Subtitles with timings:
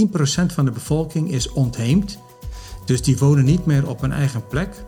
[0.00, 2.18] 10% van de bevolking is ontheemd.
[2.84, 4.84] Dus die wonen niet meer op hun eigen plek.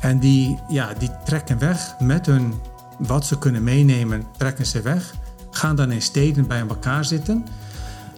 [0.00, 2.54] En die, ja, die trekken weg met hun,
[2.98, 5.14] wat ze kunnen meenemen, trekken ze weg.
[5.50, 7.46] Gaan dan in steden bij elkaar zitten.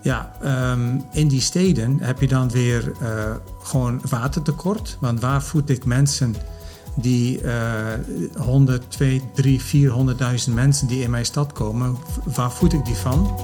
[0.03, 4.97] Ja, ehm, in die steden heb je dan weer uh, gewoon watertekort.
[5.01, 6.35] Want waar voed ik mensen
[6.95, 7.53] die uh,
[8.37, 9.61] 100, 2, 3,
[10.49, 13.37] 400.000 mensen die in mijn stad komen, waar voed ik die van?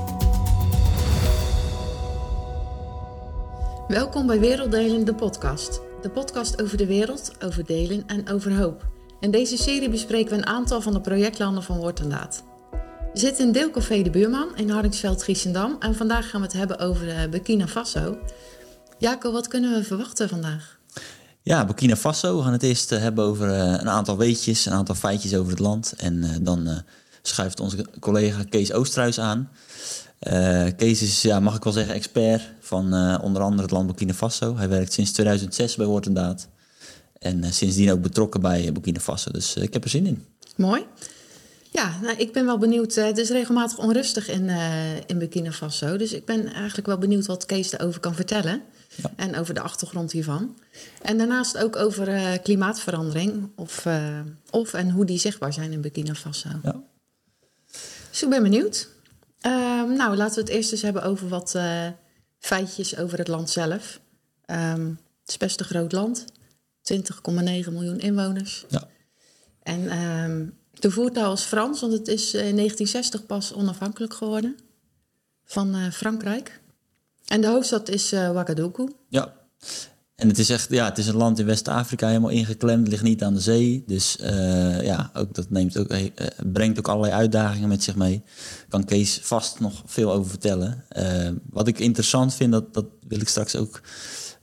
[3.88, 5.80] Welkom bij Werelddelen, de podcast.
[6.02, 8.86] De podcast over de wereld, over delen en over hoop.
[9.20, 12.44] In deze serie bespreken we een aantal van de projectlanden van Woord en Daad.
[13.12, 15.76] We zitten in Deelcafé De Buurman in Hardingsveld, Giesendam.
[15.78, 18.18] En vandaag gaan we het hebben over uh, Burkina Faso.
[18.98, 20.78] Jaco, wat kunnen we verwachten vandaag?
[21.42, 22.36] Ja, Burkina Faso.
[22.36, 25.50] We gaan het eerst uh, hebben over uh, een aantal weetjes, een aantal feitjes over
[25.50, 25.94] het land.
[25.96, 26.82] En dan
[27.22, 29.50] schuift onze collega Kees Oosterhuis aan.
[30.76, 32.84] Kees is, ja, mag ik wel zeggen, expert van
[33.20, 34.56] onder andere het land Burkina Faso.
[34.56, 36.48] Hij werkt sinds 2006 bij Woord en Daad.
[37.18, 39.30] En sindsdien ook betrokken bij Burkina Faso.
[39.30, 40.24] Dus ik heb er zin in.
[40.56, 40.86] Mooi.
[41.70, 42.94] Ja, nou, ik ben wel benieuwd.
[42.94, 45.96] Het is regelmatig onrustig in, uh, in Burkina Faso.
[45.96, 48.62] Dus ik ben eigenlijk wel benieuwd wat Kees erover kan vertellen.
[48.94, 49.12] Ja.
[49.16, 50.58] En over de achtergrond hiervan.
[51.02, 53.50] En daarnaast ook over uh, klimaatverandering.
[53.56, 53.86] Of,
[54.50, 56.48] of en hoe die zichtbaar zijn in Burkina Faso.
[56.62, 56.82] Ja.
[58.10, 58.88] Dus ik ben benieuwd.
[59.40, 61.54] Ehm, nou, laten we het eerst eens hebben over wat
[62.38, 64.00] feitjes over het land zelf.
[64.46, 66.24] Um, het is best een groot land.
[66.94, 68.64] 20,9 miljoen inwoners.
[68.68, 68.88] Ja.
[69.62, 74.56] En um, de voertaal is Frans, want het is in 1960 pas onafhankelijk geworden
[75.44, 76.60] van uh, Frankrijk.
[77.26, 78.92] En de hoofdstad is uh, Ouagadougou.
[79.08, 79.34] Ja,
[80.16, 83.22] en het is echt, ja, het is een land in West-Afrika helemaal ingeklemd, ligt niet
[83.22, 83.84] aan de zee.
[83.86, 85.94] Dus uh, ja, ook, dat neemt ook,
[86.52, 88.22] brengt ook allerlei uitdagingen met zich mee.
[88.68, 90.84] Kan Kees vast nog veel over vertellen.
[91.50, 93.80] wat ik interessant vind, dat, dat wil ik straks ook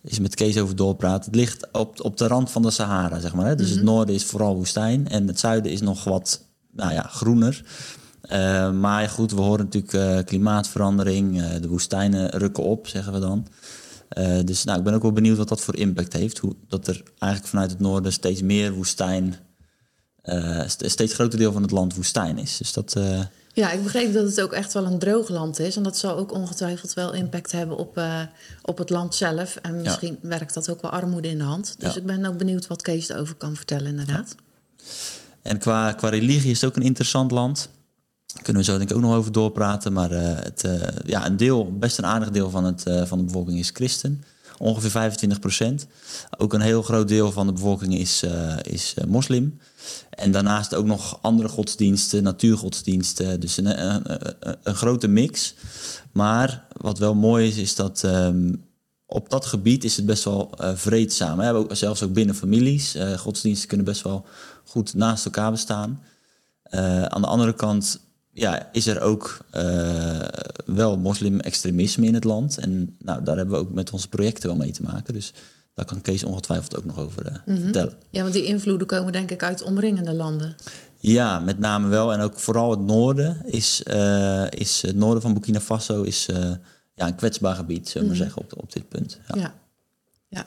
[0.04, 1.26] is met Kees over doorpraten.
[1.26, 3.46] Het ligt op, op de rand van de Sahara, zeg maar.
[3.46, 3.56] Hè?
[3.56, 3.86] Dus het mhm.
[3.86, 7.64] noorden is vooral woestijn en het zuiden is nog wat nou ja, groener.
[8.74, 13.48] Maar goed, we horen natuurlijk klimaatverandering, de woestijnen rukken op, zeggen we dan.
[14.46, 16.38] Dus nou, ik ben ook wel benieuwd wat dat voor impact heeft.
[16.38, 19.36] Hoe, dat er eigenlijk vanuit het noorden steeds meer woestijn,
[20.22, 22.58] een steeds groter deel van het land woestijn is.
[22.58, 22.96] Dus dat,
[23.54, 25.76] ja, ik begreep dat het ook echt wel een droog land is.
[25.76, 28.22] En dat zal ook ongetwijfeld wel impact hebben op, uh,
[28.62, 29.56] op het land zelf.
[29.56, 31.76] En misschien werkt dat ook wel armoede in de hand.
[31.78, 34.36] Dus ik ben ook benieuwd wat Kees erover kan vertellen, inderdaad.
[35.42, 37.70] En qua, qua religie is het ook een interessant land.
[38.42, 39.94] Kunnen we zo denk ik ook nog over doorpraten.
[39.94, 43.24] Maar uh, het, uh, ja, een deel, best een aardig deel van, het, van de
[43.24, 44.24] bevolking is christen.
[44.58, 45.88] Ongeveer 25 procent.
[46.38, 48.24] Ook een heel groot deel van de bevolking is,
[48.62, 49.60] is moslim.
[50.10, 53.40] En daarnaast ook nog andere godsdiensten, natuurgodsdiensten.
[53.40, 54.04] Dus een, een,
[54.64, 55.54] een grote mix.
[56.12, 58.66] Maar wat wel mooi is, is dat um,
[59.06, 61.38] op dat gebied is het best wel uh, vreedzaam.
[61.38, 62.98] We hebben ook, zelfs ook binnen families.
[63.18, 64.26] Godsdiensten kunnen best wel
[64.64, 66.04] goed naast elkaar bestaan.
[67.08, 68.00] Aan de andere kant
[68.34, 69.46] ja, is er ook
[70.66, 72.58] wel moslim-extremisme in het land.
[72.58, 75.14] En nou, daar hebben we ook met onze projecten wel mee te maken.
[75.14, 75.34] Dus
[75.74, 77.94] daar kan Kees ongetwijfeld ook nog over uh, vertellen.
[78.10, 80.56] Ja, want die invloeden komen denk ik uit omringende landen.
[81.00, 82.14] Ja, met name wel.
[82.14, 86.26] En ook vooral het noorden is, uh, is het noorden van Burkina Faso is
[86.96, 88.20] ja, een kwetsbaar gebied, zullen we mm.
[88.20, 89.20] zeggen, op, op dit punt.
[89.28, 89.36] Ja.
[89.40, 89.54] ja.
[90.28, 90.46] ja.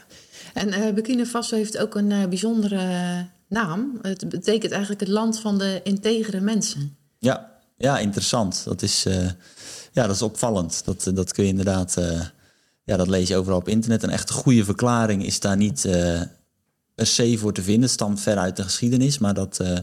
[0.55, 3.99] En Burkina Faso heeft ook een bijzondere naam.
[4.03, 6.97] Het betekent eigenlijk het land van de integere mensen.
[7.19, 8.65] Ja, ja interessant.
[8.65, 9.03] Dat is,
[9.93, 10.85] ja, dat is opvallend.
[10.85, 11.97] Dat, dat kun je inderdaad
[12.87, 14.03] ja, dat lees je overal op internet.
[14.03, 16.21] Een echt goede verklaring is daar niet uh,
[16.95, 17.83] per se voor te vinden.
[17.83, 19.79] Het stamt ver uit de geschiedenis, maar dat, uh,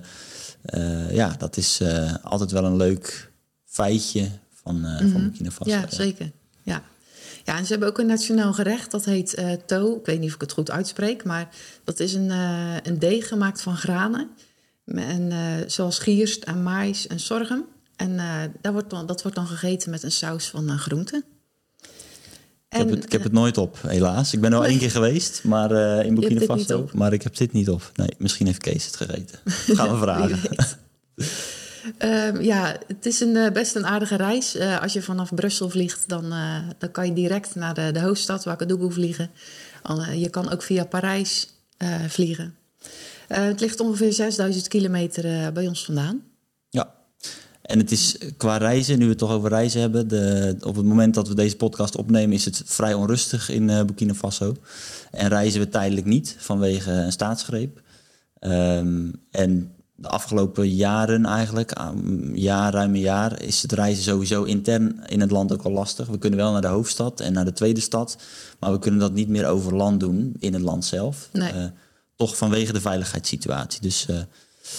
[0.74, 1.82] uh, ja, dat is
[2.22, 3.32] altijd wel een leuk
[3.66, 4.30] feitje
[4.64, 4.98] van, mm -hmm.
[4.98, 5.22] van mhm.
[5.22, 5.70] Burkina Faso.
[5.70, 6.32] Ja, zeker.
[6.62, 6.84] Ja.
[7.44, 9.96] ja, en ze hebben ook een nationaal gerecht, dat heet to.
[9.96, 11.50] Ik weet niet of ik het goed uitspreek, maar
[11.84, 12.30] dat is een,
[12.84, 14.30] een deeg gemaakt van granen.
[14.86, 15.32] En,
[15.68, 17.66] zoals gierst en mais en sorghum.
[17.96, 18.18] En
[18.62, 21.24] daar wordt dan, dat wordt dan gegeten met een saus van groenten.
[22.74, 24.34] Ik heb, het, ik heb het nooit op, helaas.
[24.34, 26.90] Ik ben al één keer geweest, maar uh, in Burkina Faso.
[26.94, 27.92] Maar ik heb dit niet op.
[27.96, 29.40] Nee, misschien heeft Kees het gegeten.
[29.46, 30.40] Gaan we vragen.
[32.36, 34.56] um, ja, het is een, uh, best een aardige reis.
[34.56, 36.34] Uh, als je vanaf Brussel vliegt, dan,
[36.78, 39.32] dan kan je direct naar de, de hoofdstad, Ouagadougou, vliegen.
[40.16, 41.48] je kan ook via Parijs
[42.08, 42.56] vliegen.
[43.28, 46.22] het ligt ongeveer 6000 kilometer bij ons vandaan.
[47.64, 50.86] En het is qua reizen, nu we het toch over reizen hebben, de, op het
[50.86, 54.56] moment dat we deze podcast opnemen, is het vrij onrustig in uh, Burkina Faso.
[55.12, 57.82] En reizen we tijdelijk niet vanwege een staatsgreep.
[58.40, 61.74] Um, en de afgelopen jaren eigenlijk,
[62.34, 66.08] jaar, ruim een jaar, is het reizen sowieso intern in het land ook al lastig.
[66.08, 68.18] We kunnen wel naar de hoofdstad en naar de tweede stad,
[68.60, 71.30] maar we kunnen dat niet meer over land doen in het land zelf.
[71.32, 71.72] Nee.
[72.16, 73.82] toch vanwege de veiligheidssituatie.
[73.82, 74.08] Dus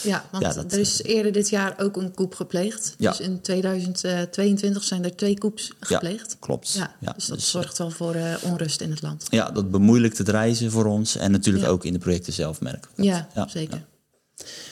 [0.02, 2.94] ja, want er is eerder dit jaar ook een koep gepleegd.
[2.98, 3.10] Ja.
[3.10, 6.30] Dus in 2022 zijn er twee koeps gepleegd.
[6.30, 6.72] Ja, klopt.
[6.72, 9.26] Ja, dus dat dus, zorgt wel voor uh, onrust in het land.
[9.30, 11.16] Ja, dat bemoeilijkt het reizen voor ons.
[11.16, 13.84] En natuurlijk ook in de projecten zelf merken Ja, zeker.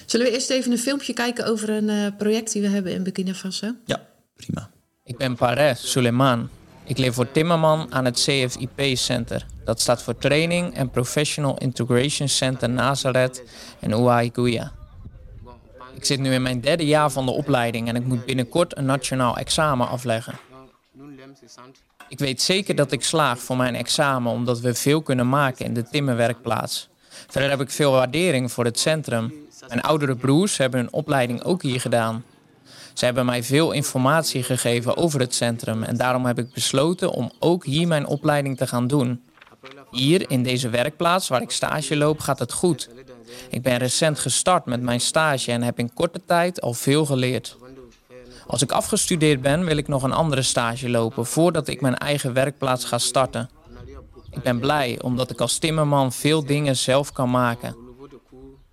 [0.06, 3.02] Zullen we eerst even een filmpje kijken over een uh, project die we hebben in
[3.02, 3.74] Burkina Faso?
[3.84, 4.06] Ja,
[4.36, 4.70] prima.
[5.04, 6.48] Ik ben Pares Suleiman.
[6.84, 9.46] Ik leer voor Timmerman aan het CFIP Center.
[9.64, 13.42] Dat staat voor Training and Professional Integration Center Nazareth
[13.80, 14.72] en Ouaïgouya.
[16.02, 18.84] Ik zit nu in mijn derde jaar van de opleiding en ik moet binnenkort een
[18.84, 20.34] nationaal examen afleggen.
[22.08, 25.74] Ik weet zeker dat ik slaag voor mijn examen omdat we veel kunnen maken in
[25.74, 26.88] de timmerwerkplaats.
[27.28, 29.32] Verder heb ik veel waardering voor het centrum.
[29.68, 32.24] Mijn oudere broers hebben hun opleiding ook hier gedaan.
[32.92, 37.32] Ze hebben mij veel informatie gegeven over het centrum en daarom heb ik besloten om
[37.38, 39.22] ook hier mijn opleiding te gaan doen.
[39.90, 42.88] Hier, in deze werkplaats waar ik stage loop, gaat het goed.
[43.50, 47.56] Ik ben recent gestart met mijn stage en heb in korte tijd al veel geleerd.
[48.46, 52.32] Als ik afgestudeerd ben, wil ik nog een andere stage lopen voordat ik mijn eigen
[52.32, 53.50] werkplaats ga starten.
[54.30, 57.76] Ik ben blij omdat ik als timmerman veel dingen zelf kan maken.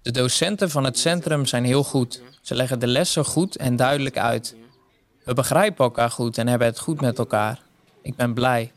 [0.02, 2.22] De docenten van het centrum zijn heel goed.
[2.42, 4.56] Ze leggen de lessen goed en duidelijk uit.
[5.24, 7.62] We begrijpen elkaar goed en hebben het goed met elkaar.
[8.02, 8.72] Ik ben blij.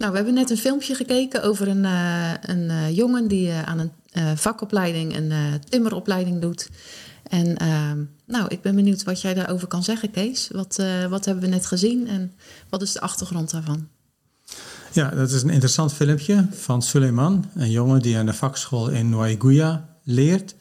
[0.00, 3.62] Nou, we hebben net een filmpje gekeken over een, uh, een uh, jongen die uh,
[3.62, 3.92] aan een
[4.38, 5.32] vakopleiding, een
[5.68, 6.70] timmeropleiding doet.
[7.22, 10.48] En ehm, nou, ik ben benieuwd wat jij daarover kan zeggen, Kees.
[10.52, 12.32] Wat, wat hebben we net gezien en
[12.68, 13.88] wat is de achtergrond daarvan?
[14.92, 19.08] Ja, dat is een interessant filmpje van Suleiman, een jongen die aan de vakschool in
[19.08, 20.54] Nouaïgouya leert.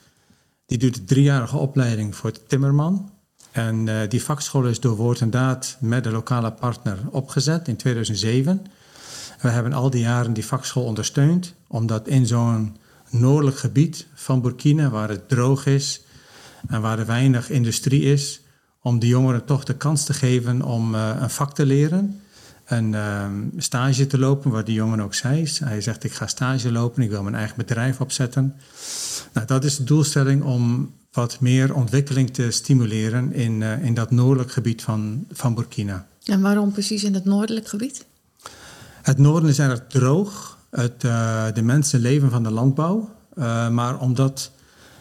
[0.66, 3.12] Die doet een driejarige opleiding voor timmerman.
[3.52, 8.66] En die vakschool is door woord en daad met de lokale partner opgezet in 2007.
[9.42, 12.78] We hebben al die jaren die vakschool ondersteund, omdat in zo'n
[13.10, 16.02] noordelijk gebied van Burkina, waar het droog is
[16.68, 18.42] en waar er weinig industrie is,
[18.82, 22.22] om de jongeren toch de kans te geven om uh, een vak te leren.
[22.66, 23.26] Een uh,
[23.58, 25.52] stage te lopen, wat die jongen ook zei.
[25.64, 28.56] Hij zegt, ik ga stage lopen, ik wil mijn eigen bedrijf opzetten.
[29.34, 34.12] Nou, dat is de doelstelling om wat meer ontwikkeling te stimuleren in, uh, in dat
[34.12, 36.08] noordelijk gebied van, van Burkina.
[36.24, 38.06] En waarom precies in het noordelijk gebied?
[39.10, 40.58] Het noorden is erg droog.
[40.70, 43.10] Het, uh, de mensen leven van de landbouw.
[43.36, 44.52] Uh, maar omdat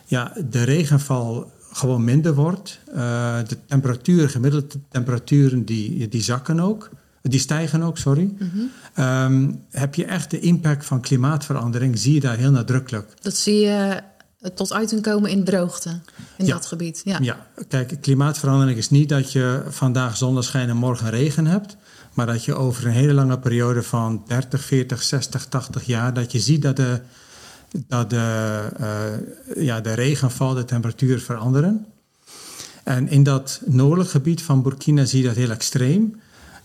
[0.06, 2.94] ja, de regenval gewoon minder wordt, uh,
[3.48, 6.90] de temperatuur, gemiddelde temperaturen, die, die zakken ook.
[7.22, 8.34] Die stijgen ook, sorry.
[8.38, 9.04] Mm -hmm.
[9.04, 13.12] um, heb je echt de impact van klimaatverandering, zie je daar heel nadrukkelijk.
[13.20, 14.00] Dat zie je
[14.54, 16.00] tot uiting komen in droogte
[16.36, 16.52] in ja.
[16.52, 17.00] dat gebied.
[17.04, 17.18] Ja.
[17.20, 21.76] ja, kijk, klimaatverandering is niet dat je vandaag zonneschijn en morgen regen hebt.
[22.18, 26.32] Maar dat je over een hele lange periode van 30, 40, 60, 80 jaar, dat
[26.32, 27.00] je ziet dat de,
[27.86, 31.86] dat de, uh, ja, de regenval, de temperatuur veranderen.
[32.84, 36.20] En in dat noordelijk gebied van Burkina zie je dat heel extreem.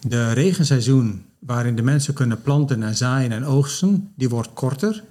[0.08, 5.04] De regenseizoen waarin de mensen kunnen planten en zaaien en oogsten, die wordt korter.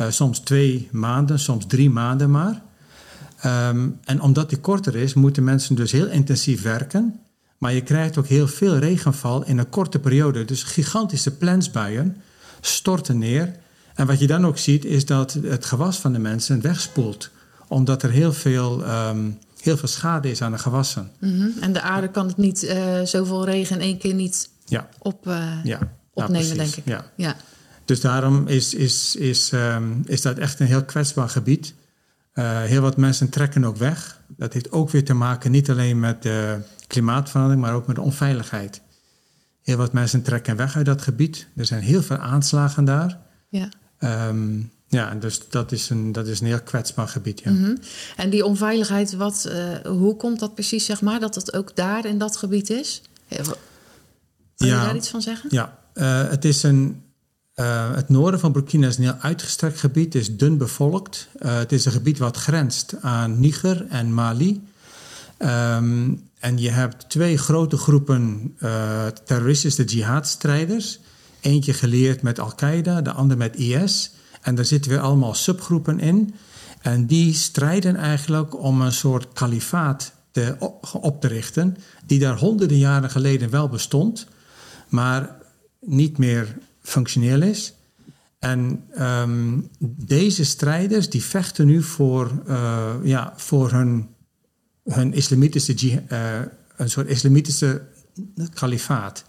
[0.00, 2.62] Uh, soms twee maanden, soms drie maanden maar.
[3.46, 7.20] Um, en omdat die korter is, moeten mensen dus heel intensief werken.
[7.58, 10.44] Maar je krijgt ook heel veel regenval in een korte periode.
[10.44, 12.16] Dus gigantische plensbuien
[12.60, 13.56] storten neer.
[13.94, 17.30] En wat je dan ook ziet, is dat het gewas van de mensen wegspoelt.
[17.68, 21.10] Omdat er heel veel, um, heel veel schade is aan de gewassen.
[21.20, 21.52] Mm -hmm.
[21.60, 24.88] En de aarde kan het niet, uh, zoveel regen in één keer niet ja.
[24.98, 25.78] Op, uh, ja.
[26.12, 26.84] opnemen, denk ik.
[26.86, 27.04] Ja.
[27.16, 27.36] ja.
[27.84, 31.74] Dus daarom is, is, is, um, is dat echt een heel kwetsbaar gebied.
[32.34, 34.20] Uh, heel wat mensen trekken ook weg.
[34.26, 38.02] Dat heeft ook weer te maken niet alleen met de klimaatverandering, maar ook met de
[38.02, 38.80] onveiligheid.
[39.62, 41.46] Heel wat mensen trekken weg uit dat gebied.
[41.56, 43.18] Er zijn heel veel aanslagen daar.
[43.48, 43.68] Ja.
[44.28, 47.40] Um, ja, dus dat is een, dat is een heel kwetsbaar gebied.
[47.40, 47.50] Ja.
[47.50, 47.78] Mm -hmm.
[48.16, 52.06] En die onveiligheid, wat, uh, hoe komt dat precies, zeg maar, dat het ook daar
[52.06, 53.02] in dat gebied is?
[53.28, 53.46] Kun
[54.54, 55.48] ja, je daar iets van zeggen?
[55.52, 57.02] Ja, uh, het is een.
[57.54, 61.28] Uh, het noorden van Burkina is een heel uitgestrekt gebied, het is dun bevolkt.
[61.38, 64.66] het is een gebied wat grenst aan Niger en Mali.
[65.38, 70.98] Um, en je hebt twee grote groepen uh, terroristische jihadstrijders.
[71.40, 74.12] Eentje geleerd met Al-Qaeda, de ander met IS.
[74.42, 76.34] En daar zitten weer allemaal subgroepen in.
[76.80, 80.56] En die strijden eigenlijk om een soort kalifaat te,
[81.00, 81.76] op te richten,
[82.06, 84.26] die daar honderden jaren geleden wel bestond,
[84.88, 85.36] maar
[85.80, 87.72] niet meer functioneel is.
[88.38, 89.60] En ehm,
[90.06, 94.08] deze strijders die vechten nu voor, uh, ja, voor hun,
[94.88, 96.40] hun islamitische, uh,
[96.76, 97.82] een soort islamitische
[98.54, 99.24] kalifaat.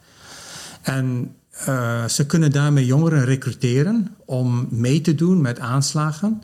[0.81, 1.35] En
[1.67, 6.41] uh, ze kunnen daarmee jongeren recruteren om mee te doen met aanslagen.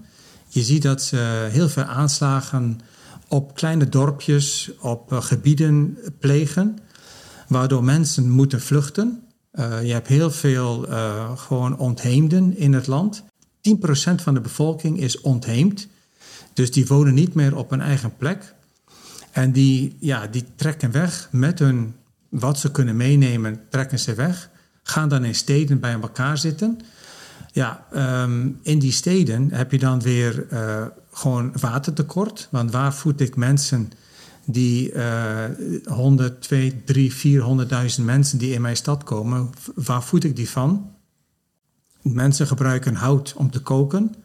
[0.48, 2.80] Je ziet dat ze heel veel aanslagen
[3.28, 6.78] op kleine dorpjes, op gebieden plegen,
[7.48, 9.24] waardoor mensen moeten vluchten.
[9.58, 10.88] Je hebt heel veel
[11.36, 13.24] gewoon ontheemden in het land.
[13.70, 15.88] 10% van de bevolking is ontheemd.
[16.54, 18.55] Dus die wonen niet meer op hun eigen plek.
[19.36, 21.96] En die, ja, die trekken weg met hun,
[22.30, 24.50] wat ze kunnen meenemen, trekken ze weg.
[24.84, 26.80] Gaan dan in steden bij elkaar zitten.
[27.52, 27.86] Ja,
[28.24, 32.48] um, in die steden heb je dan weer uh, gewoon watertekort.
[32.52, 33.92] Want waar voed ik mensen
[34.46, 35.44] die uh,
[35.86, 37.14] 100, 2, 3,
[37.98, 40.92] 400.000 mensen die in mijn stad komen, waar voed ik die van?
[42.02, 44.16] Mensen gebruiken hout om te koken.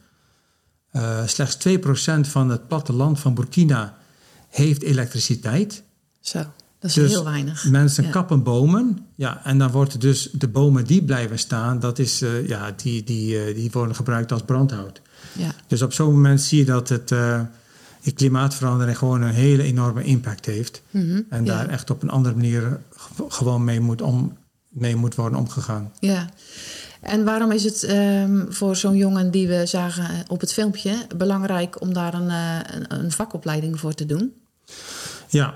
[0.92, 1.80] Uh, slechts 2%
[2.20, 3.98] van het platteland van Burkina
[4.50, 5.82] heeft elektriciteit.
[6.20, 6.38] Zo,
[6.78, 7.64] dat is dus heel weinig.
[7.64, 8.10] Mensen ja.
[8.10, 8.98] kappen bomen.
[9.14, 13.04] Ja, en dan worden dus de bomen die blijven staan, dat is, uh, ja, die,
[13.04, 15.00] die, uh, die worden gebruikt als brandhout.
[15.32, 15.50] Ja.
[15.66, 17.12] Dus op zo'n moment zie je dat het
[18.02, 20.82] die klimaatverandering gewoon een hele enorme impact heeft.
[20.90, 21.70] Mm -hmm, en daar ja.
[21.70, 22.80] echt op een andere manier
[23.28, 24.36] gewoon mee moet, om,
[24.68, 25.92] mee moet worden omgegaan.
[25.98, 26.28] Ja.
[27.00, 31.80] En waarom is het um, voor zo'n jongen die we zagen op het filmpje belangrijk
[31.80, 34.32] om daar een, een, een vakopleiding voor te doen?
[35.28, 35.54] Ja,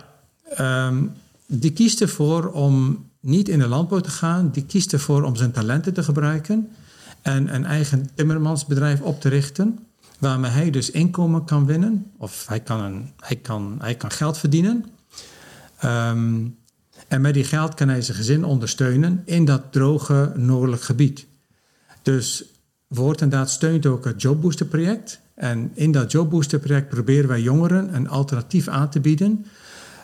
[0.60, 1.12] um,
[1.46, 4.50] die kiest ervoor om niet in de landbouw te gaan.
[4.50, 6.68] Die kiest ervoor om zijn talenten te gebruiken
[7.22, 9.78] en een eigen timmermansbedrijf op te richten
[10.18, 12.10] waarmee hij dus inkomen kan winnen.
[12.16, 14.84] Of hij kan, een, hij kan, hij kan geld verdienen.
[15.84, 16.56] Um,
[17.08, 21.26] en met die geld kan hij zijn gezin ondersteunen in dat droge noordelijk gebied.
[22.02, 22.44] Dus
[22.86, 25.20] Woord en Daad steunt ook het Jobbooster project.
[25.34, 29.46] En in dat Jobbooster project proberen wij jongeren een alternatief aan te bieden.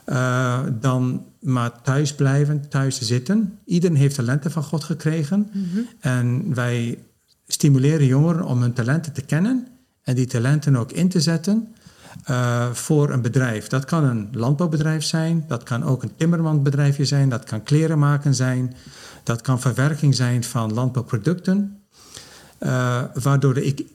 [0.06, 3.58] Uh, dan maar thuis blijven, thuis zitten.
[3.64, 5.50] Iedereen heeft talenten van God gekregen.
[5.52, 5.86] Mm -hmm.
[6.00, 6.98] En wij
[7.46, 9.66] stimuleren jongeren om hun talenten te kennen
[10.02, 11.74] en die talenten ook in te zetten
[12.30, 13.66] uh, voor een bedrijf.
[13.66, 18.34] Dat kan een landbouwbedrijf zijn, dat kan ook een timmermanbedrijfje zijn, dat kan kleren maken
[18.34, 18.74] zijn,
[19.22, 21.82] dat kan verwerking zijn van landbouwproducten,
[22.60, 23.86] uh, waardoor, de,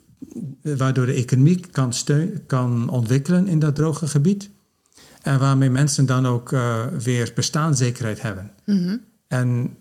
[0.61, 4.49] waardoor de economie kan, steun, kan ontwikkelen in dat droge gebied.
[5.21, 8.51] En waarmee mensen dan ook uh, weer bestaanszekerheid hebben.
[8.65, 9.01] Mm -hmm.
[9.27, 9.77] En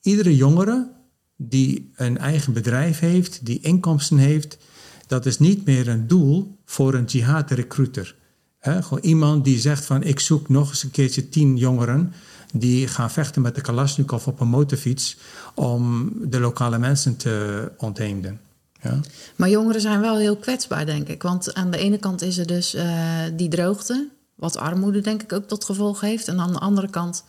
[0.00, 0.90] iedere jongere
[1.36, 4.58] die een eigen bedrijf heeft, die inkomsten heeft,
[5.06, 8.14] dat is niet meer een doel voor een jihad-recruiter.
[8.60, 12.12] Gewoon iemand die zegt van ik zoek nog eens een keertje tien jongeren
[12.52, 15.16] die gaan vechten met de Kalashnikov op een motorfiets
[15.54, 18.40] om de lokale mensen te ontheemden.
[18.86, 19.00] Ja.
[19.36, 21.22] Maar jongeren zijn wel heel kwetsbaar, denk ik.
[21.22, 25.32] Want aan de ene kant is er dus uh, die droogte, wat armoede denk ik
[25.32, 26.28] ook tot gevolg heeft.
[26.28, 27.24] En aan de andere kant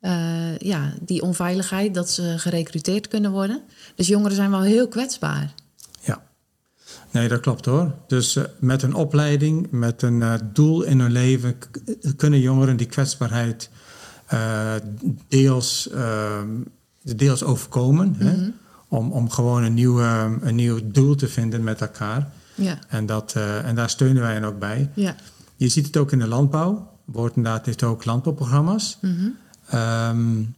[0.00, 3.62] uh, ja, die onveiligheid, dat ze gerecruiteerd kunnen worden.
[3.94, 5.54] Dus jongeren zijn wel heel kwetsbaar.
[7.10, 7.94] Nee, dat klopt hoor.
[8.06, 11.56] Dus uh, met een opleiding, met een uh, doel in hun leven,
[12.16, 13.70] kunnen jongeren die kwetsbaarheid
[15.28, 15.88] deels,
[17.02, 18.08] deels overkomen.
[18.08, 18.26] Mm -hmm.
[18.26, 18.65] hè?
[18.88, 22.30] Om, om gewoon een, nieuwe, een nieuw doel te vinden met elkaar.
[22.54, 22.78] Ja.
[22.88, 23.32] En, dat,
[23.64, 24.90] en daar steunen wij hen ook bij.
[24.94, 25.16] Ja.
[25.56, 26.90] Je ziet het ook in de landbouw.
[27.04, 28.98] Woordendaad heeft ook landbouwprogramma's.
[29.00, 29.78] Mm -hmm.
[29.80, 30.54] um,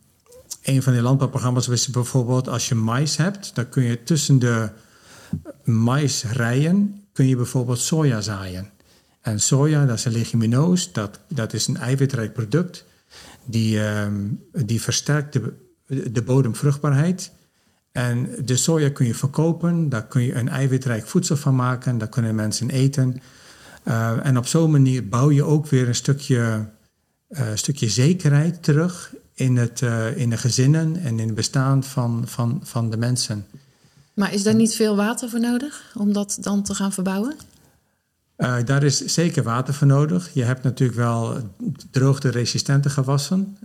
[0.62, 4.68] een van die landbouwprogramma's is bijvoorbeeld als je mais hebt, dan kun je tussen de
[5.64, 8.70] maisrijen kun je bijvoorbeeld soja zaaien.
[9.20, 12.84] En soja, dat is een leguminoos, dat, dat is een eiwitrijk product.
[13.44, 15.52] Die, um, die versterkt de,
[16.12, 17.30] de bodemvruchtbaarheid.
[17.98, 22.08] En de soja kun je verkopen, daar kun je een eiwitrijk voedsel van maken, daar
[22.08, 23.20] kunnen mensen eten.
[23.84, 26.68] Uh, en op zo'n manier bouw je ook weer een stukje,
[27.28, 32.22] uh, stukje zekerheid terug in, het, uh, in de gezinnen en in het bestaan van,
[32.26, 33.46] van, van de mensen.
[34.14, 37.36] Maar is daar niet veel water voor nodig om dat dan te gaan verbouwen?
[38.64, 40.30] Daar is zeker water voor nodig.
[40.32, 41.36] Je hebt natuurlijk wel
[41.90, 43.56] droogte-resistente gewassen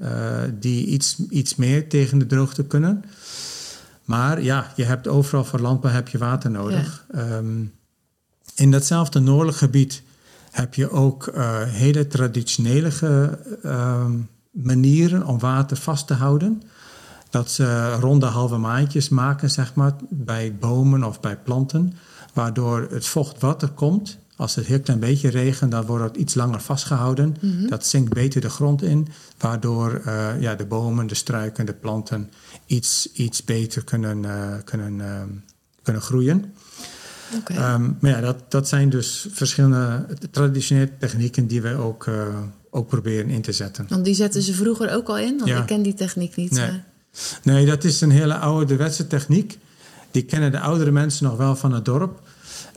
[0.59, 3.03] die iets, iets meer tegen de droogte kunnen.
[4.03, 7.05] Maar ja, je hebt overal voor landbouw heb je water nodig.
[7.13, 7.38] Ja.
[7.38, 7.74] Um,
[8.55, 10.03] in datzelfde noordelijk gebied
[10.51, 12.91] heb je ook uh, hele traditionele
[13.65, 14.05] uh,
[14.51, 16.62] manieren om water vast te houden.
[17.29, 21.93] Dat ze ronde halve maandjes maken, zeg maar, bij bomen of bij planten.
[22.33, 26.15] Waardoor het vocht wat er komt, als het heel klein beetje regent, dan wordt het
[26.15, 27.35] iets langer vastgehouden.
[27.41, 27.45] Mhm.
[27.45, 27.69] Mm -hmm.
[27.69, 32.29] Dat zinkt beter de grond in, waardoor uh, ja, de bomen, de struiken, de planten
[32.65, 35.21] iets, iets beter kunnen, uh, kunnen, uh,
[35.81, 36.53] kunnen groeien.
[37.45, 42.37] Ehm, maar ja, dat, dat zijn dus verschillende traditionele technieken die wij ook, eh,
[42.69, 43.85] ook proberen in te zetten.
[43.89, 45.59] Want die zetten ze vroeger ook al in, want Ja.
[45.59, 46.51] ik ken die techniek niet.
[46.51, 46.67] Nee.
[46.67, 46.73] eh.
[47.43, 49.57] Nee, dat is een hele ouderwetse techniek.
[50.11, 52.21] Die kennen de oudere mensen nog wel van het dorp.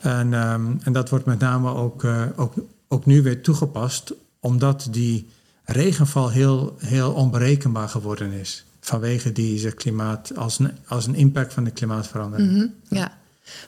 [0.07, 2.55] En, ehm, en dat wordt met name ook, eh, ook,
[2.89, 5.29] ook nu weer toegepast, omdat die
[5.65, 8.65] regenval heel, heel onberekenbaar geworden is.
[8.81, 12.53] Vanwege deze klimaat, als een, als een impact van de klimaatverandering.
[12.53, 13.19] Mhm, ja,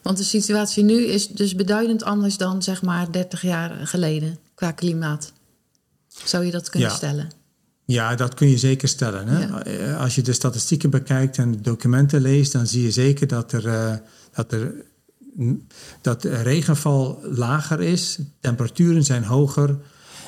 [0.02, 4.70] want de situatie nu is dus beduidend anders dan zeg maar 30 jaar geleden qua
[4.70, 5.32] klimaat.
[6.24, 6.94] Zou je dat kunnen Ja.
[6.94, 7.28] stellen?
[7.84, 9.26] Ja, dat kun je zeker stellen.
[9.28, 9.38] Hè?
[9.46, 9.62] Ja.
[9.64, 13.52] Eh, Als je de statistieken bekijkt en de documenten leest, dan zie je zeker dat
[13.52, 13.94] er, eh,
[14.34, 14.72] dat er
[16.00, 19.76] dat de regenval lager is, temperaturen zijn hoger.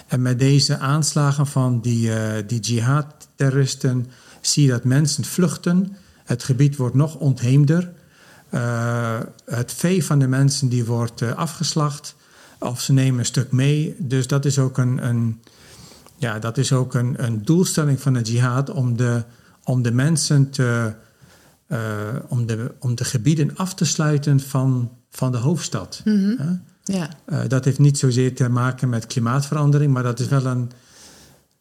[0.07, 4.07] En met deze aanslagen van die, eh, die jihad-terroristen
[4.41, 5.97] zie je dat mensen vluchten.
[6.25, 7.93] Het gebied wordt nog ontheemder.
[8.49, 12.15] Eh, het vee van de mensen die wordt eh, afgeslacht.
[12.59, 13.95] Of ze nemen een stuk mee.
[13.99, 15.41] Dus dat is ook een, een,
[16.17, 19.25] ja, dat is ook een, een doelstelling van de jihad om de,
[19.65, 20.95] om de mensen te,
[21.71, 26.01] eh, om, de, om de gebieden af te sluiten van, van de hoofdstad.
[26.05, 26.55] Mhm.
[26.85, 30.71] Ja, Eh, dat heeft niet zozeer te maken met klimaatverandering, maar dat is wel een,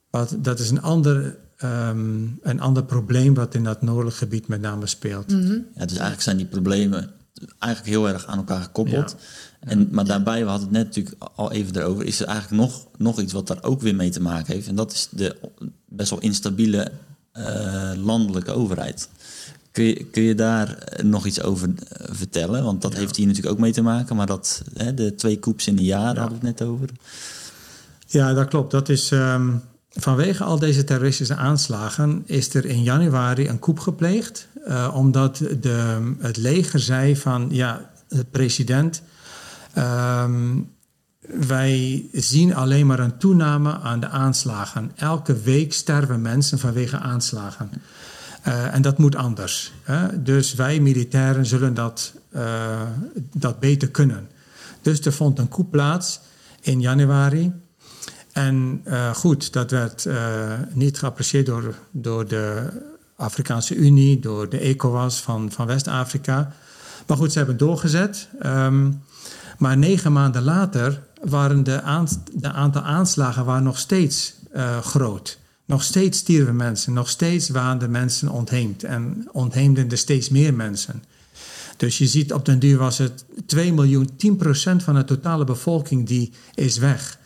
[0.09, 4.61] wat, dat is een, ander, ehm, een ander probleem wat in dat noordelijk gebied met
[4.61, 5.27] name speelt.
[5.31, 5.51] Mhm.
[5.51, 7.11] Ja, dus eigenlijk zijn die problemen
[7.59, 9.15] eigenlijk heel erg aan elkaar gekoppeld.
[9.59, 12.87] En, maar daarbij, we hadden het net natuurlijk al even erover, is er eigenlijk nog,
[12.97, 14.67] nog iets wat daar ook weer mee te maken heeft.
[14.67, 15.35] En dat is de
[15.85, 16.91] best wel instabiele
[17.31, 19.09] eh, landelijke overheid.
[19.71, 22.63] Kun je, kun je daar nog iets over eh, vertellen?
[22.63, 24.15] Want dat heeft hier natuurlijk ook mee te maken.
[24.15, 26.89] Maar dat, hè, de twee koeps in een jaar hadden we het net over.
[28.05, 28.71] Ja, dat klopt.
[28.71, 29.49] Dat is, ehm,
[29.89, 34.47] vanwege al deze terroristische aanslagen is er in januari een coup gepleegd.
[34.65, 39.01] eh, omdat de, het leger zei van, ja, de president...
[39.73, 40.57] ehm,
[41.47, 44.91] wij zien alleen maar een toename aan de aanslagen.
[44.95, 47.69] Elke week sterven mensen vanwege aanslagen.
[48.41, 49.73] Eh, en dat moet anders.
[49.83, 50.23] Hè?
[50.23, 52.81] Dus wij militairen zullen dat, eh,
[53.33, 54.29] dat beter kunnen.
[54.81, 56.19] Dus er vond een coup plaats
[56.61, 57.53] in januari.
[58.31, 60.07] En eh, goed, dat werd
[60.73, 62.67] niet geapprecieerd door, door de
[63.15, 66.53] Afrikaanse Unie, door de ECOWAS van, van West-Afrika.
[67.07, 68.27] Maar goed, ze hebben doorgezet.
[68.39, 68.91] Ehm,
[69.57, 71.81] maar negen maanden later waren de,
[72.33, 74.33] de aantal aanslagen waren nog steeds
[74.81, 75.38] groot.
[75.69, 78.83] Nog steeds stierven mensen, nog steeds waren de mensen ontheemd.
[78.83, 81.03] En ontheemden er steeds meer mensen.
[81.77, 85.43] Dus je ziet op den duur was het 2 miljoen, 10 procent van de totale
[85.43, 87.19] bevolking die is weg.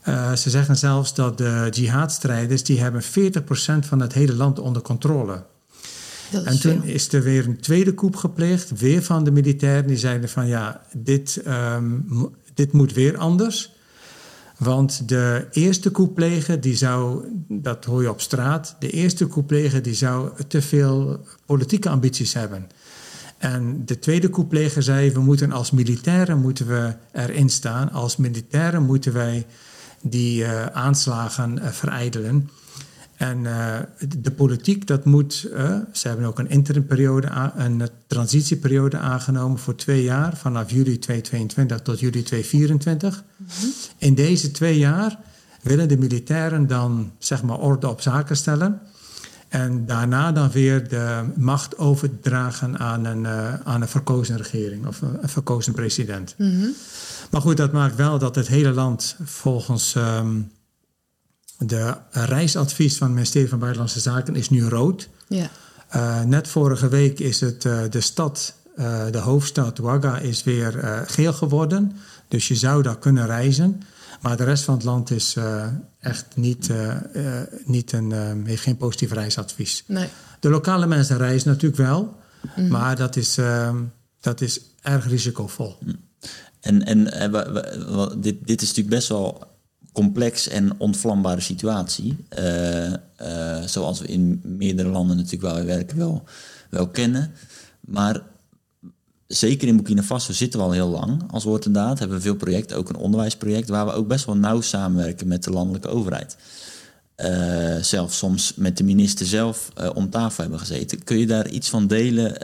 [0.00, 4.58] Eh, ze zeggen zelfs dat de jihadstrijders die hebben 40 procent van het hele land
[4.58, 5.44] onder controle.
[6.32, 6.90] En toen veel.
[6.90, 9.86] is er weer een tweede coup gepleegd, weer van de militairen.
[9.86, 11.98] Die zeiden van ja, dit, ehm,
[12.54, 13.72] dit moet weer anders.
[14.60, 19.94] Want de eerste couppleger, die zou, dat hoor je op straat, de eerste couppleger die
[19.94, 22.68] zou te veel politieke ambities hebben.
[23.38, 27.90] En de tweede couppleger zei, we moeten als militairen moeten we erin staan.
[27.90, 29.46] Als militairen moeten wij
[30.02, 32.50] die eh, aanslagen eh, verijdelen.
[33.20, 33.78] En eh,
[34.18, 35.48] de politiek, dat moet.
[35.54, 40.98] eh, ze hebben ook een interimperiode, een eh, transitieperiode aangenomen voor twee jaar, vanaf juli
[40.98, 43.24] 2022 tot juli 2024.
[43.98, 45.18] In deze twee jaar
[45.62, 48.80] willen de militairen dan zeg maar orde op zaken stellen.
[49.48, 53.26] En daarna dan weer de macht overdragen aan een,
[53.64, 56.34] aan een verkozen regering of een, een verkozen president.
[56.38, 56.66] Mhm.
[57.30, 60.36] Maar goed, dat maakt wel dat het hele land volgens ehm,
[61.66, 65.08] de reisadvies van het ministerie van Buitenlandse Zaken is nu rood.
[65.28, 65.50] Ja.
[65.88, 70.78] Eh, net vorige week is het eh, de stad, eh, de hoofdstad Ouaga, is weer
[70.78, 71.92] eh, geel geworden.
[72.28, 73.82] Dus je zou daar kunnen reizen.
[74.20, 75.66] Maar de rest van het land is eh,
[76.00, 76.90] echt niet, eh,
[77.40, 79.84] eh, niet een, eh, heeft geen positief reisadvies.
[79.86, 80.08] Nee.
[80.40, 82.16] De lokale mensen reizen natuurlijk wel,
[82.68, 83.76] maar dat is, ehm,
[84.20, 85.78] dat is erg risicovol.
[86.60, 87.52] En, en wa-
[87.88, 89.42] wa- dit, dit is natuurlijk best wel
[89.92, 92.16] complex en ontvlambare situatie.
[92.28, 95.96] Eh, eh, zoals we in meerdere landen natuurlijk wel werken
[96.70, 97.32] wel, kennen.
[97.80, 98.22] Maar
[99.26, 101.98] zeker in Burkina Faso zitten we al heel lang als woordindaad.
[101.98, 103.68] Hebben we veel projecten, ook een onderwijsproject...
[103.68, 106.36] waar we ook best wel nauw samenwerken met de landelijke overheid.
[107.14, 111.04] Eh, zelfs soms met de minister zelf om tafel hebben gezeten.
[111.04, 112.36] Kun je daar iets van delen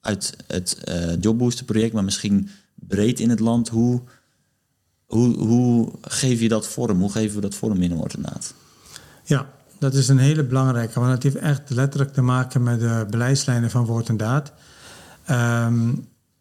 [0.00, 1.92] uit het eh Jobbooster project...
[1.92, 3.68] maar misschien breed in het land?
[3.68, 4.02] Hoe,
[5.08, 7.00] hoe, hoe geef je dat vorm?
[7.00, 8.54] Hoe geven we dat vorm in Woordendaad?
[9.24, 13.06] Ja, dat is een hele belangrijke, want het heeft echt letterlijk te maken met de
[13.10, 14.52] beleidslijnen van woord en daad.
[15.24, 15.94] Ehm,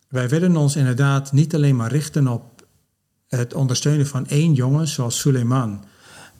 [0.10, 2.65] wij willen ons inderdaad niet alleen maar richten op
[3.27, 5.84] het ondersteunen van één jongen, zoals Suleiman.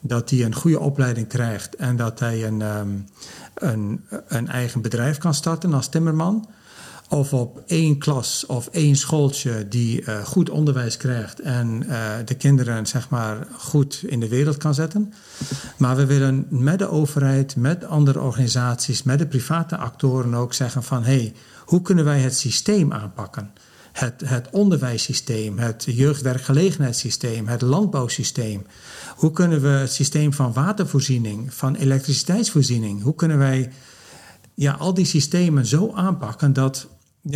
[0.00, 2.88] Dat hij een goede opleiding krijgt en dat hij een, ehm,
[3.54, 6.48] een, een eigen bedrijf kan starten als timmerman.
[7.10, 12.34] Of op één klas of één schooltje die uh, goed onderwijs krijgt en uh, de
[12.34, 15.12] kinderen zeg maar goed in de wereld kan zetten.
[15.76, 20.82] Maar we willen met de overheid, met andere organisaties, met de private actoren ook zeggen
[20.82, 21.32] van hé, hey,
[21.64, 23.50] hoe kunnen wij het systeem aanpakken?
[23.92, 28.66] Het, het onderwijssysteem, het jeugdwerkgelegenheidssysteem, het landbouwsysteem.
[29.16, 33.70] Hoe kunnen we het systeem van watervoorziening, van elektriciteitsvoorziening, hoe kunnen wij
[34.54, 36.88] ja, al die systemen zo aanpakken dat,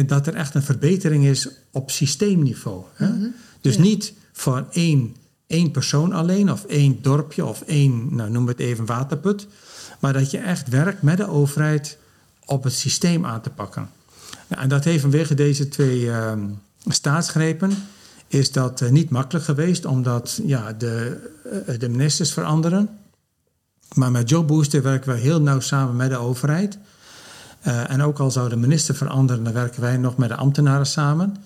[0.07, 2.85] dat er echt een verbetering is op systeemniveau.
[2.95, 3.09] Hè?
[3.09, 3.35] Mm -hmm.
[3.61, 3.81] Dus ja.
[3.81, 8.87] niet voor één, één persoon alleen of één dorpje of één, nou, noem het even
[8.87, 9.47] waterput.
[9.99, 11.99] Maar dat je echt werkt met de overheid
[12.45, 13.91] op het systeem aan te pakken.
[14.49, 16.33] En dat heeft vanwege deze twee uh,
[16.87, 17.73] staatsgrepen
[18.33, 21.17] is dat uh, niet makkelijk geweest, omdat ja, de,
[21.69, 22.99] uh, de ministers veranderen.
[23.95, 26.79] Maar met Job Booster werken we heel nauw samen met de overheid.
[27.67, 30.87] Uh, en ook al zou de minister veranderen, dan werken wij nog met de ambtenaren
[30.87, 31.37] samen.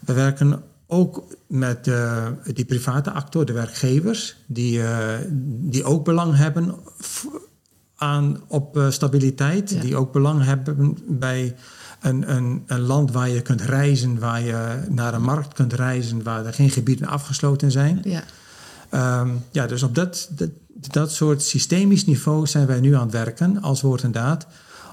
[0.00, 5.08] We werken ook met uh, die private actor, de werkgevers, die, uh,
[5.44, 6.74] die ook belang hebben
[7.96, 9.80] aan, op stabiliteit, ja.
[9.80, 11.54] die ook belang hebben bij
[12.00, 16.22] een, een, een, land waar je kunt reizen, waar je naar een markt kunt reizen,
[16.22, 18.02] waar er geen gebieden afgesloten zijn.
[18.04, 23.02] Ja, um, ja dus op dat, dat, dat soort systemisch niveau zijn wij nu aan
[23.02, 24.46] het werken als woord en daad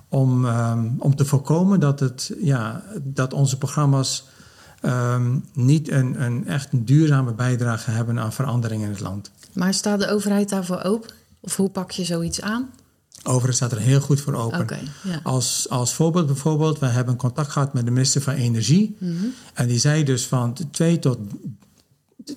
[0.10, 4.28] om, um, om te voorkomen dat, het, ja, dat onze programma's
[4.82, 9.32] um, niet een, een echt een duurzame bijdrage hebben aan verandering in het land.
[9.54, 11.10] Maar staat de overheid daarvoor open?
[11.40, 12.70] Of hoe pak je zoiets aan?
[13.24, 14.60] Overheid staat er heel goed voor open.
[14.60, 15.20] Okay, ja.
[15.24, 18.96] als, als voorbeeld bijvoorbeeld, we hebben contact gehad met de minister van Energie.
[19.00, 19.12] Mhm.
[19.12, 19.34] Mm -hmm.
[19.54, 21.18] En die zei dus van 2 tot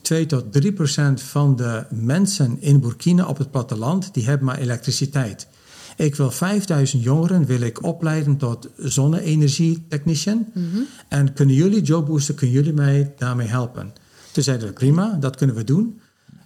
[0.02, 4.58] 2 tot 3 procent van de mensen in Burkina op het platteland, die hebben maar
[4.58, 5.46] elektriciteit.
[5.96, 10.46] Ik wil 5000 jongeren wil ik opleiden tot zonne-energie-technician.
[10.54, 10.64] Mhm.
[10.64, 10.86] Mm -hmm.
[11.08, 13.92] En kunnen jullie, Jobbooster, kunnen jullie mij daarmee helpen?
[14.32, 16.00] Toen zeiden we, prima, dat kunnen we doen.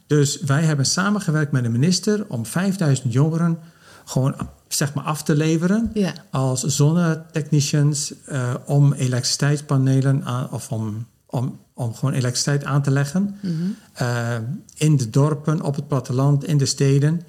[0.07, 3.59] Dus wij hebben samengewerkt met de minister om 5000 jongeren
[4.05, 4.35] gewoon
[4.69, 6.13] zeg maar af te leveren ja.
[6.31, 13.39] als zonnetechnicians uh, om elektriciteitspanelen aan, of om, om, om gewoon elektriciteit aan te leggen
[13.43, 13.77] mm -hmm.
[14.03, 14.35] uh,
[14.75, 17.23] in de dorpen, op het platteland, in de steden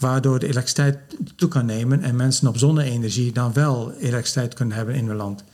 [0.00, 0.98] waardoor de elektriciteit
[1.36, 5.44] toe kan nemen en mensen op zonne-energie dan wel elektriciteit kunnen hebben in hun land.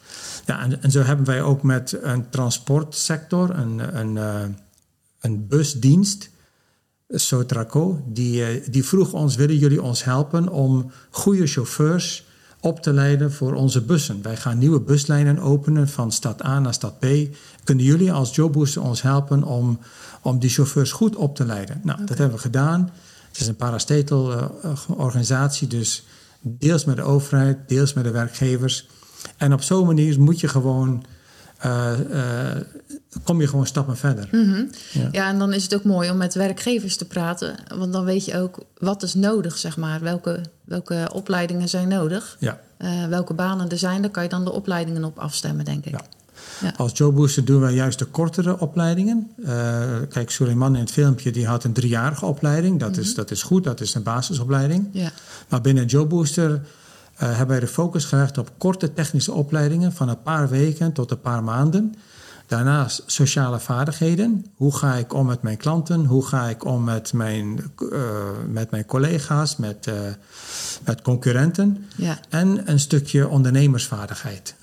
[0.47, 4.43] Ja, en, en, zo hebben wij ook met een transportsector, een, een, uh,
[5.21, 6.31] een busdienst,
[7.09, 12.25] Sotraco, die, uh, die vroeg ons, willen jullie ons helpen om goede chauffeurs
[12.61, 14.23] op te leiden voor onze bussen.
[14.23, 17.07] Wij gaan nieuwe buslijnen openen van stad A naar stad B.
[17.65, 19.79] Kunnen jullie als Jobbooster ons helpen om,
[20.23, 21.81] om die chauffeurs goed op te leiden?
[21.83, 22.07] Nou, okay.
[22.07, 22.91] dat hebben we gedaan.
[23.37, 24.47] Het is een parastatal uh,
[24.87, 26.05] organisatie, dus
[26.41, 28.89] deels met de overheid, deels met de werkgevers.
[29.37, 31.05] En op zo'n manier moet je gewoon,
[31.67, 32.51] uh, uh,
[33.25, 34.29] kom je gewoon stappen verder.
[34.33, 34.71] Mm -hmm.
[34.93, 35.09] ja.
[35.13, 35.29] ja.
[35.29, 38.39] en dan is het ook mooi om met werkgevers te praten, want dan weet je
[38.39, 40.01] ook wat is nodig, zeg maar.
[40.01, 42.37] Welke, welke opleidingen zijn nodig?
[42.39, 42.61] Ja.
[43.09, 45.93] welke banen er zijn, daar kan je dan de opleidingen op afstemmen, denk ik.
[45.93, 46.05] Ja.
[46.61, 46.75] Ja.
[46.77, 49.31] Als Jobbooster doen wij juist de kortere opleidingen.
[49.37, 49.49] Uh,
[50.09, 52.81] kijk, Suleiman in het filmpje die had een driejarige opleiding.
[52.81, 53.03] Dat, mm -hmm.
[53.03, 54.89] is, dat is goed, dat is een basisopleiding.
[54.93, 55.11] Ja.
[55.49, 56.59] Maar binnen Jobbooster uh,
[57.19, 59.93] hebben wij de focus gelegd op korte technische opleidingen...
[59.93, 61.95] van een paar weken tot een paar maanden.
[62.47, 64.47] Daarnaast sociale vaardigheden.
[64.57, 66.05] Hoe ga ik om met mijn klanten?
[66.05, 68.01] Hoe ga ik om met mijn, uh,
[68.51, 69.91] met mijn collega's, met,
[70.85, 71.85] met concurrenten?
[71.97, 72.19] Ja.
[72.29, 74.55] En een stukje ondernemersvaardigheid.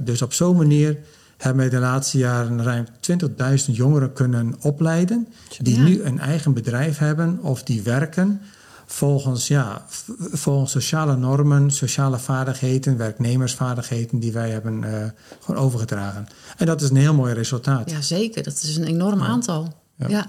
[0.00, 0.98] Dus op zo'n manier
[1.40, 5.28] hebben wij de laatste jaren ruim 20.000 jongeren kunnen opleiden.
[5.58, 5.82] Die ja.
[5.82, 8.40] nu een eigen bedrijf hebben of die werken
[8.86, 9.84] volgens, ja,
[10.32, 15.04] volgens sociale normen, sociale vaardigheden, werknemersvaardigheden die wij hebben uh,
[15.40, 16.26] gewoon overgedragen.
[16.56, 17.90] En dat is een heel mooi resultaat.
[17.90, 18.42] Ja, zeker.
[18.42, 19.26] Dat is een enorm ja.
[19.26, 19.72] aantal.
[19.96, 20.26] Ja, ja.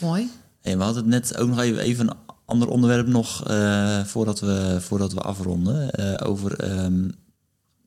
[0.00, 0.30] mooi.
[0.60, 4.40] Hey, we hadden het net ook nog even, even een ander onderwerp nog uh, voordat,
[4.40, 5.90] we, voordat we afronden.
[6.00, 7.12] Uh, over um,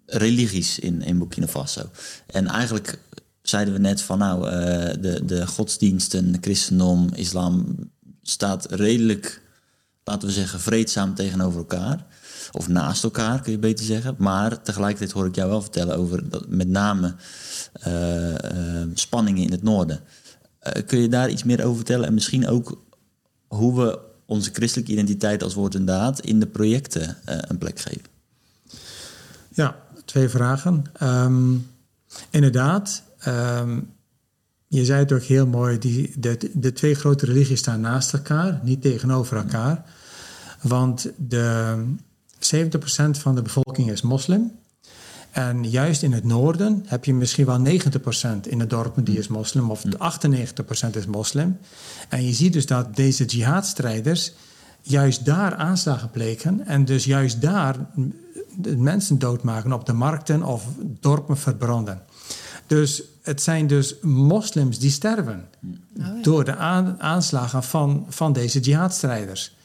[0.06, 1.90] religies in, in Burkina Faso.
[2.28, 3.00] En eigenlijk
[3.42, 4.52] zeiden we net van nou, uh,
[5.02, 7.76] de, de godsdiensten, christendom, islam
[8.22, 9.42] staat redelijk,
[10.04, 12.06] laten we zeggen, vreedzaam tegenover elkaar.
[12.52, 14.16] Of naast elkaar, kun je beter zeggen.
[14.18, 17.16] Maar tegelijkertijd hoor ik jou wel vertellen over dat, met name
[17.88, 18.38] uh, uh,
[18.94, 20.00] spanningen in het noorden.
[20.86, 22.08] kun je daar iets meer over vertellen?
[22.08, 22.84] En misschien ook
[23.48, 28.14] hoe we onze christelijke identiteit als woord en daad in de projecten een plek geven?
[29.54, 29.76] Ja,
[30.16, 30.84] twee vragen.
[31.04, 31.68] Um,
[32.30, 33.80] inderdaad, ehm,
[34.68, 38.60] je zei het ook heel mooi, die, de, de twee grote religies staan naast elkaar,
[38.64, 39.86] niet tegenover elkaar.
[40.62, 41.76] Want de
[42.40, 44.52] 70% van de bevolking is moslim.
[45.32, 49.28] En juist in het noorden heb je misschien wel 90% in het dorpen die is
[49.28, 49.90] moslim, of 98%
[50.92, 51.58] is moslim.
[52.10, 54.34] En je ziet dus dat deze jihadstrijders
[54.88, 57.76] juist daar aanslagen pleken en dus juist daar
[58.78, 60.66] mensen doodmaken op de markten of
[61.00, 62.02] dorpen verbranden.
[62.68, 65.46] Dus het zijn dus moslims die sterven
[65.98, 66.56] oh door de
[66.98, 69.56] aanslagen van, van deze jihadstrijders.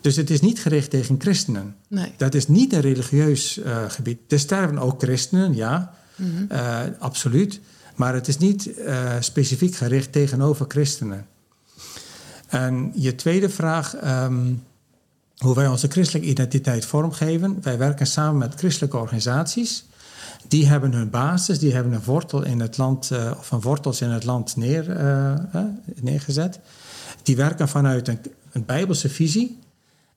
[0.00, 1.74] Dus het is niet gericht tegen christenen.
[1.88, 2.12] Nee.
[2.16, 4.18] Dat is niet een religieus uh, gebied.
[4.28, 7.60] Er sterven ook christenen, ja, mm uh, absoluut.
[7.94, 11.26] Maar het is niet uh, specifiek gericht tegenover christenen.
[12.52, 14.62] En je tweede vraag, um,
[15.36, 17.58] hoe wij onze christelijke identiteit vormgeven.
[17.62, 19.84] Wij werken samen met christelijke organisaties.
[20.48, 24.10] Die hebben hun basis, die hebben een wortel in het land, of een wortels in
[24.10, 24.96] het land neer,
[26.00, 26.60] neergezet.
[27.22, 28.18] Die werken vanuit een,
[28.52, 29.58] een bijbelse visie.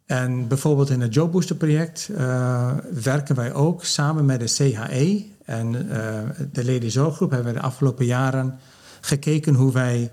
[0.05, 2.71] En bijvoorbeeld in het Job Booster project uh,
[3.03, 5.71] werken wij ook samen met de CHE en
[6.51, 8.59] de Lady Zorggroep hebben we de afgelopen jaren
[9.01, 10.11] gekeken hoe wij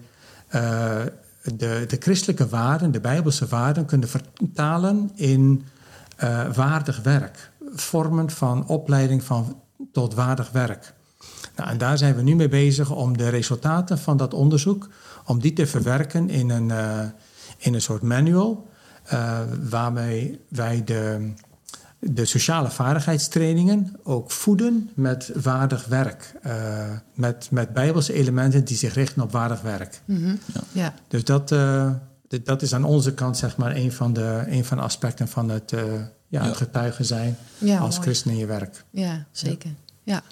[1.42, 5.64] de, de christelijke waarden, de bijbelse waarden, kunnen vertalen in
[6.54, 7.50] waardig werk.
[7.74, 9.60] Vormen van opleiding van,
[9.92, 10.94] tot waardig werk.
[11.56, 14.88] Nou, en daar zijn we nu mee bezig om de resultaten van dat onderzoek,
[15.24, 16.70] om die te verwerken in een,
[17.58, 18.70] in een soort manual
[19.12, 19.38] uh,
[19.70, 21.32] waarmee wij de,
[22.04, 26.34] de sociale vaardigheidstrainingen ook voeden met waardig werk.
[26.46, 30.00] Uh, met, met bijbelse elementen die zich richten op waardig werk.
[30.04, 30.38] Mm -hmm.
[30.54, 30.60] ja.
[30.72, 30.94] ja.
[31.08, 31.90] Dus dat, uh,
[32.42, 35.48] dat is aan onze kant zeg maar een van de, een van de aspecten van
[35.48, 36.44] het, ja, ja.
[36.44, 38.06] het getuigen zijn ja, als mooi.
[38.06, 38.84] christen in je werk.
[38.90, 39.70] Ja, zeker.
[40.02, 40.22] ja.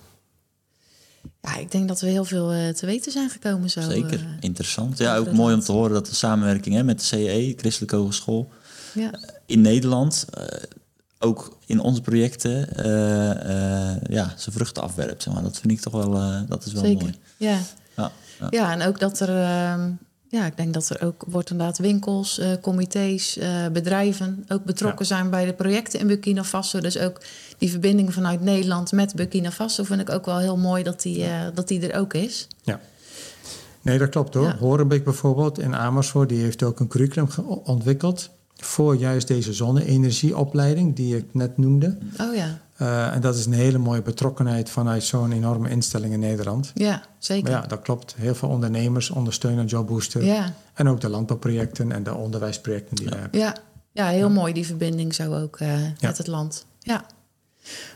[1.41, 3.81] Ja, ik denk dat we heel veel te weten zijn gekomen zo.
[3.81, 4.99] Zeker, interessant.
[4.99, 8.51] Ja, ook mooi om te horen dat de samenwerking hè, met de CE, Christelijke Hogeschool,
[8.95, 9.11] ja.
[9.47, 10.27] in Nederland,
[11.23, 12.69] ook in onze projecten,
[14.09, 15.23] ja, zijn vruchten afwerpt.
[15.23, 15.43] Zeg maar.
[15.43, 16.11] Dat vind ik toch wel,
[16.49, 17.03] dat is wel Zeker.
[17.03, 17.15] mooi.
[17.37, 17.59] Ja.
[17.97, 18.47] Ja, ja.
[18.51, 19.91] ja, en ook dat er, ehm,
[20.29, 23.39] ja, ik denk dat er ook wordt inderdaad winkels, comité's,
[23.73, 25.15] bedrijven ook betrokken ja.
[25.15, 26.81] zijn bij de projecten in Burkina Faso.
[26.81, 27.21] Dus ook
[27.61, 31.19] die verbinding vanuit Nederland met Burkina Faso vind ik ook wel heel mooi dat die,
[31.19, 32.47] uh, dat die er ook is.
[32.63, 32.81] Ja.
[33.83, 34.45] Nee, dat klopt hoor.
[34.45, 34.57] Ja.
[34.57, 37.29] Horenbeek bijvoorbeeld in Amersfoort, die heeft ook een curriculum
[37.65, 38.31] ontwikkeld
[38.65, 41.99] voor juist deze zonne-energieopleiding die ik net noemde.
[42.21, 42.59] Oh ja.
[42.83, 46.73] Uh, en dat is een hele mooie betrokkenheid vanuit zo'n enorme instelling in Nederland.
[46.75, 47.51] Ja, zeker.
[47.51, 48.15] Maar ja, dat klopt.
[48.19, 50.25] Heel veel ondernemers ondersteunen Jobbooster.
[50.25, 50.55] Ja.
[50.75, 53.11] En ook de landbouwprojecten en de onderwijsprojecten die ja.
[53.11, 53.41] we hebben.
[53.41, 53.57] Ja,
[53.93, 54.35] ja heel ja.
[54.35, 56.67] mooi die verbinding zo ook uh, met het land.
[56.79, 57.05] Ja.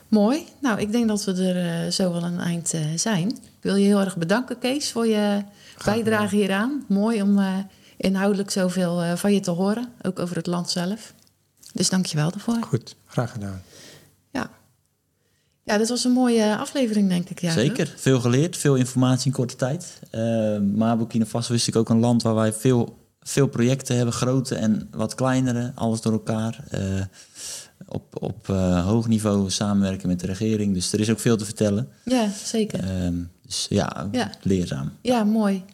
[0.09, 0.47] Mooi.
[0.61, 3.29] Nou, ik denk dat we er uh, zo wel een eind zijn.
[3.29, 5.43] Ik wil je heel erg bedanken, Kees, voor je
[5.77, 6.85] Graag bijdrage hieraan.
[6.89, 7.39] Mooi om
[7.97, 11.15] inhoudelijk zoveel van je te horen, ook over het land zelf.
[11.73, 12.63] Dus dank je wel daarvoor.
[12.63, 13.63] Goed, graag gedaan.
[14.33, 14.51] Ja.
[15.63, 17.41] Ja, dit was een mooie aflevering, denk ik.
[17.41, 17.95] Ja, Zeker.
[17.97, 20.01] Veel geleerd, veel informatie in korte tijd.
[20.75, 24.15] maar Burkina Faso is natuurlijk ook een land waar wij veel, veel projecten hebben.
[24.15, 26.65] Grote en wat kleinere, alles door elkaar
[27.89, 30.75] op, op uh, hoog niveau samenwerken met de regering.
[30.75, 31.89] Dus er is ook veel te vertellen.
[32.05, 33.05] Ja, zeker.
[33.05, 34.93] Um, dus ja, ja, leerzaam.
[35.01, 35.65] Ja, mooi.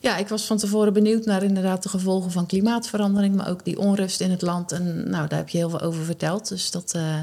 [0.00, 3.78] Ja, ik was van tevoren benieuwd naar inderdaad de gevolgen van klimaatverandering, maar ook die
[3.78, 4.72] onrust in het land.
[4.72, 6.48] En nou, daar heb je heel veel over verteld.
[6.48, 7.20] Dus dat, uh,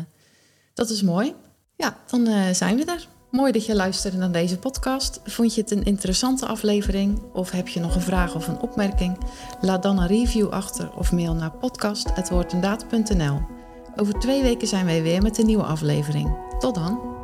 [0.73, 1.33] dat is mooi.
[1.75, 3.07] Ja, dan uh, zijn we er.
[3.31, 5.19] Mooi dat je luisterde naar deze podcast.
[5.23, 7.21] Vond je het een interessante aflevering?
[7.33, 9.17] Of heb je nog een vraag of een opmerking?
[9.61, 13.39] Laat dan een review achter of mail naar podcast.woordendaad.nl.
[13.95, 16.37] Over twee weken zijn wij weer met een nieuwe aflevering.
[16.59, 17.16] Tot dan!